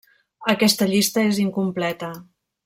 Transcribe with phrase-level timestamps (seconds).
[0.53, 2.11] Aquesta llista és incompleta.